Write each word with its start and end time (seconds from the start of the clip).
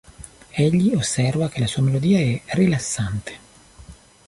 Egli 0.55 0.95
osserva 0.95 1.47
che 1.47 1.59
la 1.59 1.67
sua 1.67 1.83
melodia 1.83 2.17
è 2.19 2.41
"rilassante". 2.55 3.37